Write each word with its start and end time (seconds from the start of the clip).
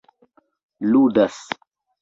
ludas 0.89 1.37